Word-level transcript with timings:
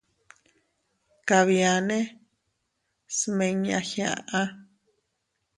Kabiane 1.27 1.97
smiña 3.17 3.79
giaʼa. 3.89 4.41